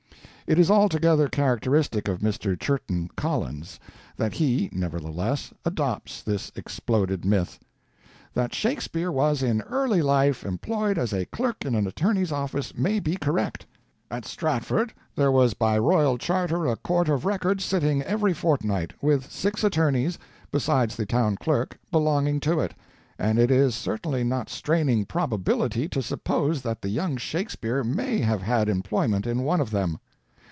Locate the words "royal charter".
15.77-16.65